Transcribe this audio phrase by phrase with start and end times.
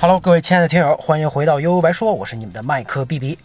[0.00, 3.36] Hello，各位亲爱的听友，欢迎回到悠悠白说，我是你们的麦克 B B。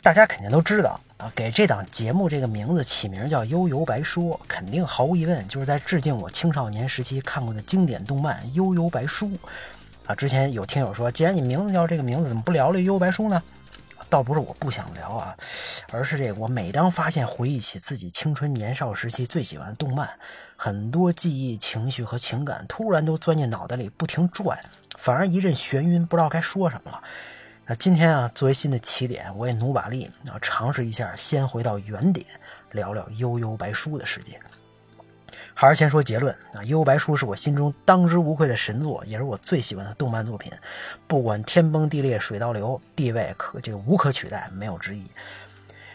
[0.00, 9.26] 大家肯定都知道啊，给这档节目这个名字起名叫悠悠白说，肯定毫无疑问就是在致敬我青少年时期看过的经典动漫《悠悠白书》
[10.06, 10.14] 啊。
[10.14, 13.42] 之前有听友说，既然你名字叫这个名字，怎么不聊聊悠悠白书呢？
[14.08, 15.36] 倒不是我不想聊啊，
[15.92, 20.08] 而是这个我每当发现回忆起自己青春年少时期最喜欢的动漫，
[20.56, 24.58] 很多记忆、情绪和情感突然都钻进脑袋里不停转。
[24.96, 27.02] 反而一阵眩晕，不知道该说什么了。
[27.66, 32.26] 那今天啊，作为新的起点，我也努把力啊，尝试一下，先回到原点，
[32.72, 34.40] 聊聊《悠悠白书》的世界。
[35.54, 40.52] 还是先说结论啊，《幽白书》是我心中当之无愧的神作，也是我最喜欢的动漫作品。
[41.06, 45.02] 不管天崩地裂、水倒流，地位可这个无可取代，没有之一。《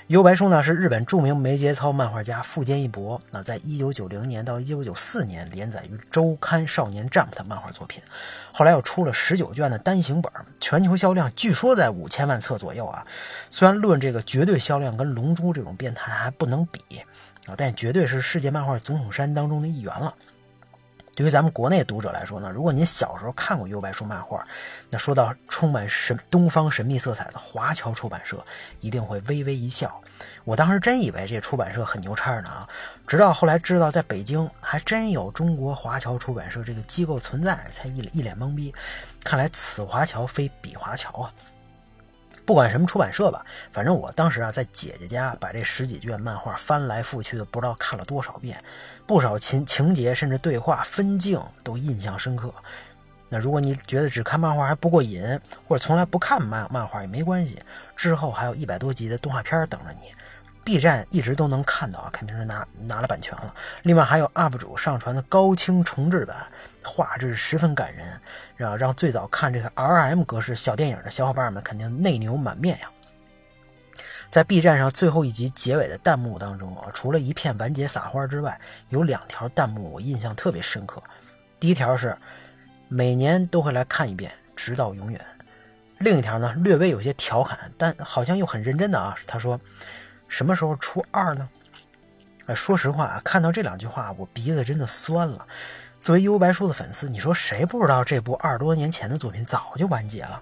[0.08, 8.04] 幽白书》呢是日本著名没节操漫画家富坚义博啊在一九九零年到一九九四年连载于周刊少年 Jump 的漫画作品，
[8.52, 13.07] 后来又出了十九卷的单行本，全球销量据说在五千万册左右啊。
[13.50, 16.82] 虽然论这个绝对销量跟《龙珠》这种变态还不能比
[17.48, 20.13] 啊，但绝对是世界漫画总统山当中的一员了。
[21.16, 24.44] 对于咱们国内读者来说呢，如果您小时候看过《幽白书》漫画，
[24.90, 28.44] 那说到充满神东方神秘色彩的华侨出版社，
[28.80, 30.02] 一定会微微一笑。
[30.44, 32.68] 我当时真以为这出版社很牛叉呢啊，
[33.05, 38.74] 直到后来知道在北京还真有中国华侨出版社这个机构存在，才一一脸懵逼。
[39.24, 41.34] 看来此华侨非彼华侨啊。
[42.46, 48.62] 不管什么出版社吧，反正我当时啊在姐姐家把这十几卷漫画翻来覆去的不知道看了多少遍，
[49.08, 52.54] 不少情情节甚至对话分镜都印象深刻。
[53.30, 55.24] 那如果你觉得只看漫画还不过瘾，
[55.68, 57.60] 或者从来不看漫漫画也没关系，
[57.96, 60.13] 之后还有一百多集的动画片等着你。
[60.64, 63.54] B 站一直都能看到啊，肯定是拿拿了版权了。
[63.82, 66.38] 另外还有 UP 主上传的高清重制版，
[66.84, 68.19] 画质十分感人，
[68.56, 72.90] 让让最早看这个 RM 格式小电影的小伙伴们肯定内牛满面呀。
[74.31, 78.57] 在 B 站上最后一集结尾的弹幕当中啊，除了一片完结撒花之外，
[78.88, 81.03] 有两条弹幕我印象特别深刻。
[81.59, 82.18] 第一条是
[82.88, 85.19] 每年都会来看一遍，直到永远。
[86.00, 89.59] 另一条呢，略微有些调侃，但好像又很认真的啊，他说。
[90.33, 91.47] 什么时候出二呢？
[92.47, 95.45] 哎，说实话啊，看到这两句话，我鼻子真的酸了。
[96.01, 100.41] 作为《优白书》的粉丝，你说谁不知道这部二十多年前的作品早就完结了？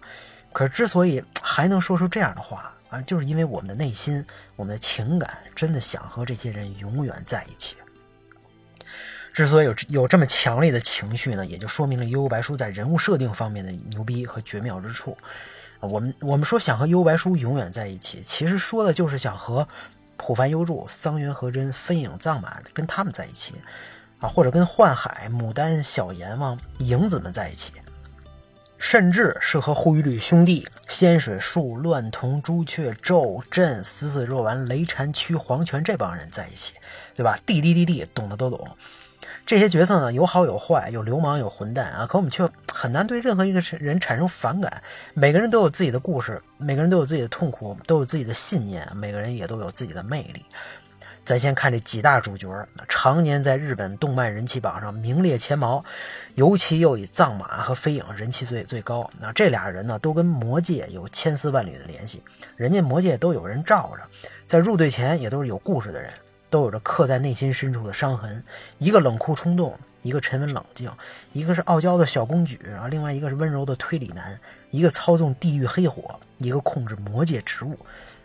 [0.54, 4.26] 可是之所以还能说出这样的话啊，就是因为我们的内心、
[4.56, 7.76] 我们的情感真的想和这些人永远在一起。
[9.34, 15.18] 之所以有有这么强烈的情绪呢，也就说明了《优白书》在人物设定方面的牛逼和绝妙之处。
[15.82, 19.68] 我们我们说想和幽白书永远在一起，其实说的就是想和
[20.16, 23.56] 普凡幽助、桑原和真、分影藏马跟他们在一起，
[24.20, 27.74] 啊，或者跟幻海、牡丹、小阎王、影子们在一起，
[28.78, 36.76] 甚至是和护玉律兄弟、仙水树、乱瞳、朱雀、咒阵、死死若丸、雷禅、屈黄泉这帮人在一起，
[37.16, 37.40] 对吧？
[37.46, 38.68] 滴滴滴滴，懂的都懂。
[39.46, 44.82] 这些角色呢，有好有坏，有流氓有混蛋啊，可我们却很难对任何一个人产生反感。
[45.14, 50.46] 每个人都有自己的故事，每个人都有自己的痛苦，都有自己的信念，每个人也都有自己的魅力。
[51.24, 52.50] 咱先看这几大主角，
[52.88, 55.84] 常年在日本动漫人气榜上名列前茅，
[56.34, 59.08] 尤其又以藏马和飞影人气最最高。
[59.20, 62.24] 那这俩人呢，都跟魔界有千丝万缕的联系，
[62.56, 64.04] 人家魔界都有人罩着，
[64.48, 66.12] 在入队前也都是有故事的人。
[66.52, 68.44] 都有着刻在内心深处的伤痕，
[68.78, 70.92] 一个冷酷冲动，一个沉稳冷静，
[71.32, 74.40] 一个是傲娇的小公举啊，另外一个是温柔的推理男，
[74.70, 77.76] 一个操纵地狱黑火，一个控制魔界植物，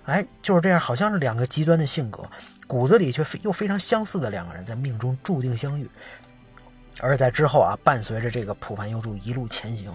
[0.04, 2.28] 哎，就是这样，好像是两个极端的性格，
[2.66, 5.88] 骨子里却非又非常相似的两个人，在命中注定相遇。
[7.01, 9.93] 而在之后啊，伴随着这个浦凡优助一路前行，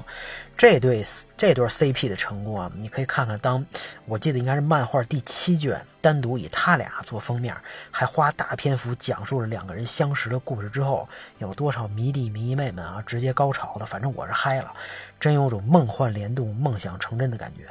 [0.55, 1.03] 这对
[1.35, 3.65] 这对 CP 的成功啊，你可以看看，当
[4.05, 7.55] 我记得应该是漫画第七卷，单独以他俩做封面，
[7.89, 11.09] 还花大篇幅讲述了两个人相识的故事之后，
[11.39, 14.71] 有多少迷弟迷妹们啊，直接高潮的，反正我是嗨了，
[15.19, 17.67] 真有种梦幻联动、梦想成真的感觉。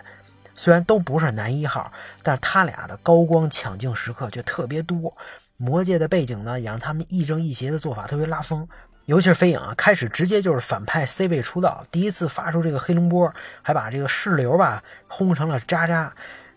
[0.57, 1.91] 虽然都不是男一号，
[2.23, 5.17] 但是他俩的高光抢镜时刻却特别多。
[5.57, 8.67] 魔界的背景呢，也让他们亦正亦邪的做法特别拉风。
[9.11, 16.13] 尤其是飞影啊，开始直接就是反派 C 位出道，第一次发出这个黑龙波，还把这个势流吧轰成了渣渣。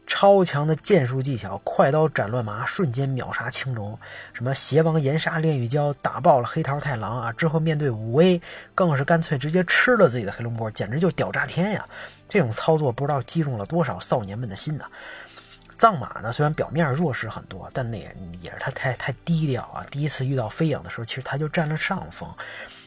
[0.05, 3.97] 超强的剑术技巧，快刀斩乱麻，瞬间秒杀青龙。
[4.33, 7.31] 什么邪王炎杀炼狱蛟，打爆了黑桃太郎啊！
[7.31, 8.39] 之后面对武威，
[8.75, 11.83] 更是干脆直接吃了自己的黑龙波，简直就屌炸天呀！
[12.27, 14.83] 这种操作不知道击中了多少少年们的心呢。
[15.83, 17.99] 藏马呢，虽然表面弱势很多，但那
[18.39, 19.85] 也是他太太低调啊。
[19.91, 22.29] 第一次遇到飞影的时候，其实他就占了上风。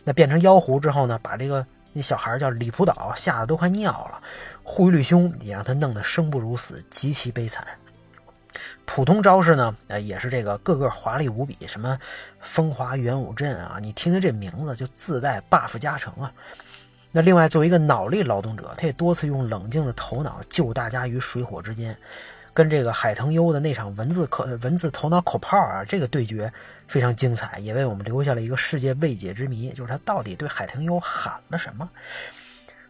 [0.03, 1.67] 那变成妖狐之后呢，把这个。
[1.93, 4.23] 那小孩叫李普岛，吓得都快尿了。
[4.63, 7.67] 护律兄也让他弄得生不如死，极其悲惨。
[8.87, 11.99] 普通招式呢，呃，也是这个个个华丽无比，什么
[12.41, 16.33] 风华元武阵啊，你听听这名字就自带 buff 加成啊。
[17.13, 21.95] 那另外作为一个脑力劳动者，他也多次用冷静的头脑救大家于水火之间。
[22.57, 26.51] 跟这个海腾优的那场文字口文字头脑口炮啊，这个对决
[26.89, 31.87] 非常精彩，也为我们留下了一个世界未解之谜，就是他到底对海腾优喊了什么。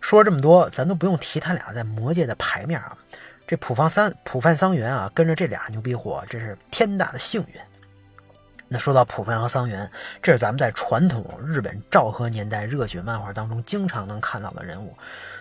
[0.00, 2.96] 说了这么多，咱都不用提他俩在魔界的牌面啊。
[3.44, 7.60] 这普方三普范桑原啊，跟着这俩牛逼货，这是天大的幸运。
[8.68, 9.90] 那说到普范和桑原，
[10.22, 14.96] 这是咱们在传统日本昭和年代热血漫画当中经常能看到的人物，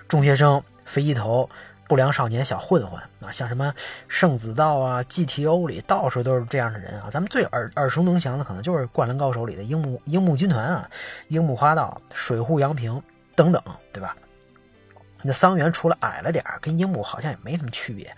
[0.08, 1.48] 中学生，飞机头。
[1.88, 3.74] 不良少年、小混混啊，像什么
[4.08, 7.10] 圣子道啊、GTO 里到处都是这样的人啊。
[7.10, 10.90] 咱们最耳耳熟能详的，可能就是《灌篮高手》里的樱木樱木军团啊、
[11.28, 13.02] 樱木花道、水户洋平
[13.36, 13.62] 等等，
[13.94, 14.16] 对吧？
[15.22, 18.16] 那桑原除了矮了点跟樱木好像也没什么区别。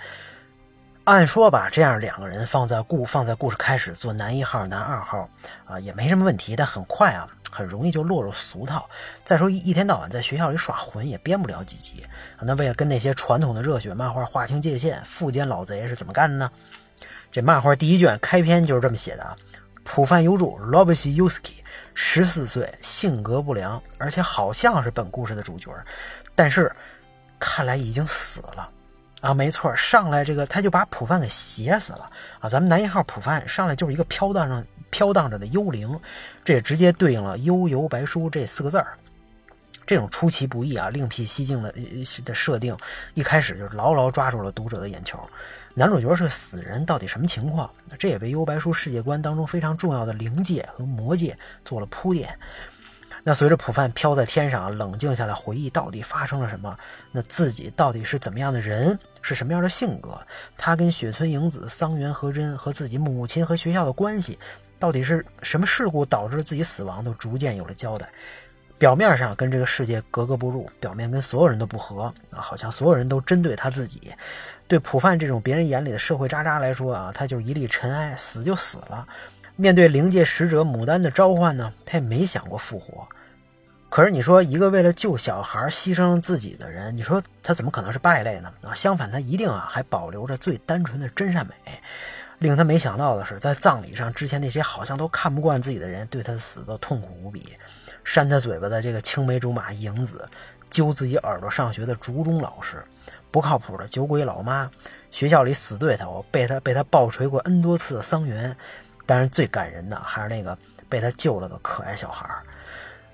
[1.08, 5.30] 按说吧，这样两个人放在故放在故事开始做男一号、男二号
[5.64, 6.54] 啊，也没什么问题。
[6.54, 8.90] 但很快啊，很容易就落入俗套。
[9.24, 12.06] 再说一一天到晚在学校里耍混，也编不了几集。
[12.42, 16.52] 那为了跟那些传统的热血漫画划清界限，富坚老贼是怎么干的呢？
[17.32, 19.34] 这漫画第一卷开篇就是这么写的啊：
[19.86, 21.54] 浦饭优助 （Robyuski）
[21.94, 25.72] 十四岁，性格不良，而且好像是本故事的主角，
[26.36, 26.70] 但是
[27.40, 28.70] 看来已经死了。
[29.22, 32.10] 啊，没错，上来这个他就把普范给写死了
[32.40, 32.48] 啊！
[32.48, 36.00] 咱们男一号普范上来就是一个飘荡上、飘荡着的幽灵，
[36.44, 38.98] 这也直接对应了“幽游白书”这四个字儿。
[39.88, 41.74] 这种出其不意啊、另辟蹊径的
[42.24, 42.78] 的设定，
[43.16, 45.20] 一开始就是牢牢抓住了读者的眼球。
[45.74, 47.70] 男主角是个死人，到底什么情况？
[47.98, 51.36] 这也为“幽白书”世界观当中非常重要的灵界和魔界
[51.66, 52.38] 做了铺垫。
[53.28, 56.74] 那随着普范飘在天上，冷静下来回忆到底发生了什么？
[57.12, 58.98] 那自己到底是怎么样的人？
[59.22, 60.18] 是什么样的性格？
[60.56, 64.40] 他跟雪村影子、桑原和真和自己母亲和学校的关系，
[64.80, 67.04] 到底是什么事故导致自己死亡？
[67.04, 68.08] 都逐渐有了交代。
[68.78, 74.14] 表面上跟这个世界格格不入，表面跟所有人都不和啊，好像所有人都针对他自己。
[74.70, 79.06] 对普范这种别人眼里的社会渣渣来说啊，他就是一粒尘埃，死就死了。
[79.58, 83.06] 面对灵界使者牡丹的召唤呢，他也没想过复活。
[83.90, 88.54] 可是你说一个为了救小孩牺牲自己的人，你说他怎么可能是败类呢？
[88.62, 91.54] 啊，相反，他一定啊还保留着最单纯的真善美。
[92.40, 97.54] 令他没想到的是，在葬礼上，之前那些好像都看不惯自己的人，对他的死都痛苦无比。
[98.04, 100.24] 扇他嘴巴的这个青梅竹马影子，
[100.70, 102.84] 揪自己耳朵上学的竹中老师，
[103.32, 104.70] 不靠谱的酒鬼老妈，
[105.10, 108.56] 学校里死对头被他被他暴锤过 n 多次的桑园，
[109.08, 110.56] 当然最感人的还是那个
[110.88, 112.30] 被他救了的可爱小孩。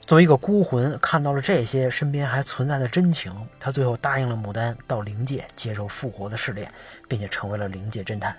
[0.06, 6.70] 作为一个孤魂，看到了这些身边还存在的真情，他最后答应了牡丹到灵界接受复活的试炼，
[7.08, 8.36] 并且成为了灵界侦探。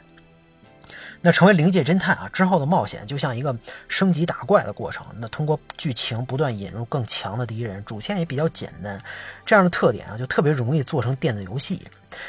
[1.23, 3.56] 那成为灵界侦探啊之后的冒险，就像一个
[3.89, 5.06] 升级打怪的过程。
[5.17, 9.03] 那通过剧情不断引入更强的敌人，主线也比较简单，
[9.47, 11.87] 这样的特点啊就特别容易做成电子游戏。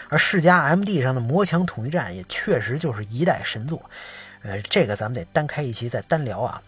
[0.07, 3.83] 而世嘉 MD 上的魔墙统一战也确实就是一代神作，
[4.45, 6.61] 呃，这个咱们得单开一期再单聊啊。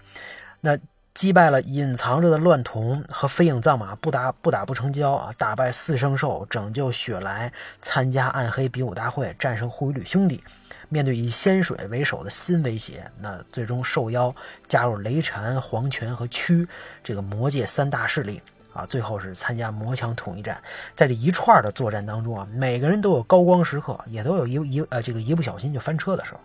[0.61, 0.77] 那。
[1.17, 5.33] 击败了隐藏着的乱童和飞影藏马，不打不打不成交啊！
[5.35, 10.43] 打败四圣兽，拯救雪莱，参加暗黑比武大会，战胜护羽旅兄弟。
[10.89, 14.31] 面对以仙水为首的新威胁，那最终受邀
[14.67, 16.67] 加入雷禅、黄泉和屈
[17.03, 18.39] 这个魔界三大势力
[18.71, 18.85] 啊！
[18.85, 20.61] 最后是参加魔墙统一战，
[20.95, 26.39] 在这一串的作战当中啊，每个人都有高光时刻，也都有一一呃这个一不小心就翻车的时候。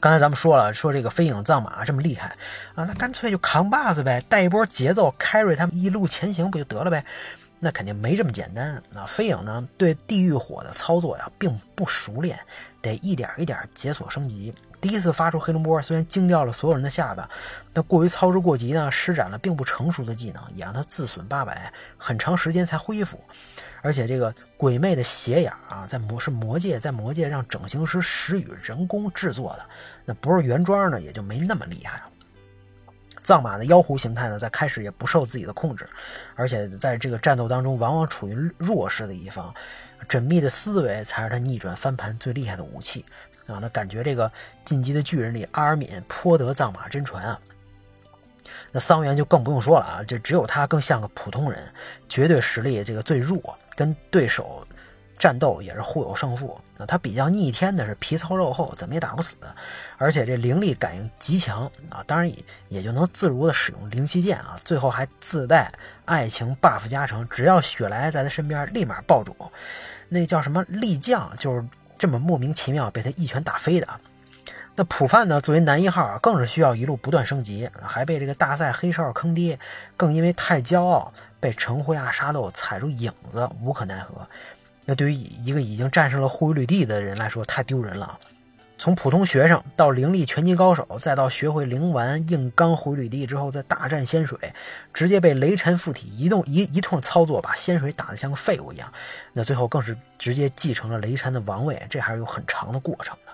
[0.00, 2.36] 刚才咱们说了，说这个飞影藏马这么厉害
[2.74, 7.04] 啊，那干脆就扛把子呗，带一波节奏，carry 他们一路前行不就得了呗？
[7.60, 9.04] 那肯定没这么简单啊！
[9.04, 12.38] 飞影呢，对地狱火的操作呀，并不熟练，
[12.80, 14.54] 得一点一点解锁升级。
[14.80, 17.28] 第一次发出黑龙波，虽然惊掉了所有人的下巴，
[17.72, 23.18] 但过于操之过急呢，施展了并不成熟的技能，也让他自损八百，很长时间才恢复。
[23.80, 29.64] 而且这个鬼魅的斜眼啊，在魔是魔界，在魔界让整形师石宇人工制作的，
[30.04, 32.04] 那不是原装呢，也就没那么厉害了。
[33.22, 35.88] 藏马的妖狐形态呢，在开始也不受自己的控制，
[36.34, 39.52] 而且在这个战斗当中往往处于弱势的一方。
[40.08, 43.04] 缜密的思维才是他逆转翻盘最厉害的武器
[43.48, 43.58] 啊！
[43.60, 44.30] 那感觉这个
[44.64, 47.38] 进击的巨人里，阿尔敏颇得藏马真传啊。
[48.70, 51.72] 那桑原就更不用说了啊，这只有他更像个普通人，
[52.08, 54.66] 绝对实力这个最弱，跟对手
[55.18, 56.58] 战斗也是互有胜负。
[56.76, 59.36] 那他比较逆天的是皮糙肉厚，怎么也打不死，
[59.96, 62.36] 而且这灵力感应极强啊，当然也
[62.68, 65.72] 也就能自如的使用灵气剑啊，最后还自带
[66.04, 69.34] 爱情 buff 加成，只要雪莱在他身边，立马爆主。
[70.08, 71.64] 那叫什么力将，就是
[71.98, 73.88] 这么莫名其妙被他一拳打飞的。
[74.76, 75.40] 那普范呢？
[75.40, 79.58] 作为男一号，更是需要一路不断升级，还被这个大赛黑哨坑爹，
[79.96, 84.24] 更因为太骄傲，被陈辉啊沙斗踩出影子，无可奈何。
[84.84, 88.18] 那对于一个已经战胜了护卫绿地的人来说，太丢人了。
[88.78, 94.38] 从普通学生到灵力拳击高手，再到学会灵丸硬刚护卫绿地之后，再大战仙水，
[94.94, 98.90] 直接被雷禅附体，一动一一通操作，把仙水打得像个废物一样。
[99.32, 103.32] 那最后更是直接继承了雷禅的王位，这还是有很长的过程的。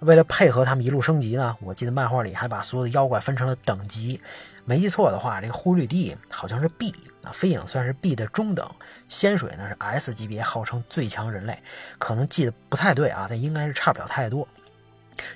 [0.00, 4.20] 为了配合他们一路升级呢，我记得漫画里还把所有的妖怪分成了等级。
[4.66, 6.94] 没记错的话，这个呼绿地好像是 B
[7.32, 8.68] 飞影算是 B 的中等，
[9.08, 11.62] 仙水呢是 S 级别，号称最强人类。
[11.98, 14.46] 可能记得不太对啊，但应该是差不了太多。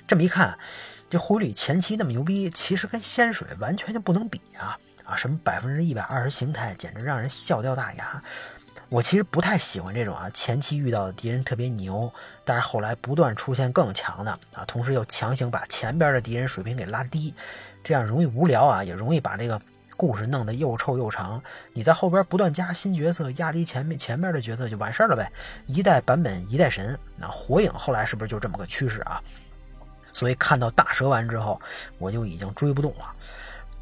[0.07, 0.57] 这么一看，
[1.09, 5.15] 这狐狸前期那么牛逼，其实跟仙水完全就不能比啊啊！
[5.15, 8.21] 什么百分之一百二十形态，简直让人笑掉大牙。
[8.89, 12.11] 我其实不太喜欢这种啊，前期遇到的敌人特别牛，
[12.45, 17.33] 但是后来不断出现更强的啊，同时又强行把前边的敌人水平给拉低，
[17.83, 19.59] 这样容易无聊啊，也容易把这个
[20.01, 21.39] 故事弄得又臭又长。
[21.73, 25.31] 你在后边不断加新角色，压低前面前面的角色就完事儿了呗。
[25.67, 29.21] 一代版本一代神，那火影后来是不是就这么个趋势啊？
[30.11, 31.61] 所以看到大蛇丸之后，
[31.99, 33.13] 我就已经追不动了。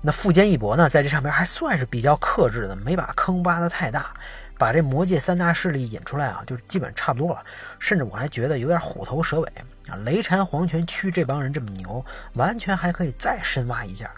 [0.01, 4.13] 那富坚义博呢，在这上面还算是比较克制的，没把坑挖得太大。
[4.57, 7.41] 把这魔界三大势力引出来啊，就基本差不多了。
[7.79, 9.49] 甚至我还觉得有点虎头蛇尾
[9.88, 9.95] 啊。
[10.03, 14.11] 雷禅黄泉区这帮人这么牛，完全还可以再深挖一下。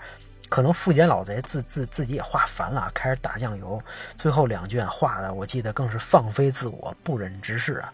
[0.52, 3.82] 可能富坚老贼自自自己也画烦了，开始打酱油。
[4.18, 7.94] 最后两卷画的，我记得更是放飞自我，不忍直视啊。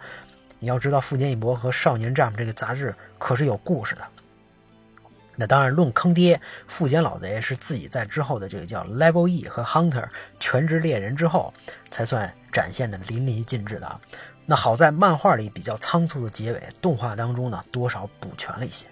[0.57, 4.01] 你要知道，富坚义博和少年战这个杂志可是有故事的。
[5.35, 10.09] 那当然，论坑爹，富坚老贼是自己在之后的这个叫 Level E 和 Hunter
[10.39, 11.53] 全职猎人之后，
[11.91, 14.01] 才算展现的淋漓尽致的。
[14.47, 18.87] 那好在漫画里比较仓促的结尾，动画当中呢多少补全了一些。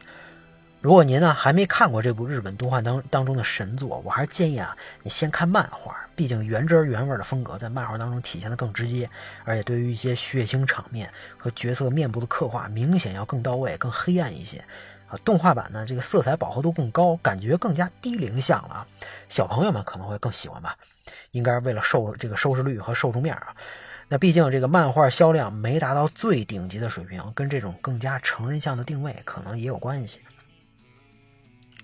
[0.86, 9.10] 如果您呢还没看过这部日本动画当当中的神作，我还是建议啊你先看漫画，毕竟原汁原味的风格在漫画当中体现的更直接，
[9.46, 14.63] 而且对于一些血腥场面和角色面部的刻画，明显要更到位、更黑暗一些。
[15.08, 18.86] 啊，动画版呢，这个色彩饱和度更高，感觉更加低龄向了，
[19.27, 20.77] 小朋友们可能会更喜欢吧。
[21.32, 23.56] 应该为了收这个收视率和受众面啊。
[24.08, 30.20] 那毕竟这个漫画销量没达到最顶级的水平，跟这种更加成人向的定位可能也有关系。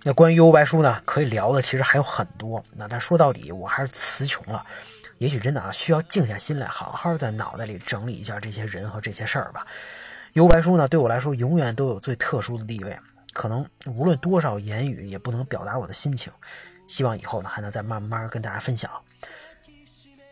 [0.04, 2.64] 那关于幽白书呢，可以聊的其实还有很多。
[2.74, 4.66] 那但说到底，我还是词穷了。
[5.20, 9.66] 也许真的啊，需要静下心来，好好在脑袋里整理一下这些人和这些事儿吧。
[10.34, 12.98] 幽白书呢，对我来说永远都有最特殊的地位。
[13.32, 16.34] 可能无论多少言语也不能表达我的心情，
[16.88, 18.90] 希望以后呢还能再慢慢跟大家分享。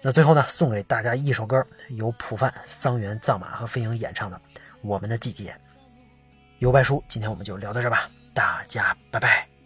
[0.02, 4.38] 那最后呢，送给大家一首歌，由普范、桑园、藏马和飞影演唱的
[4.82, 5.52] 《我们的季节》。
[6.58, 9.59] 尤白书，今天我们就聊到这吧，大家拜拜。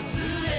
[0.00, 0.49] 忘れ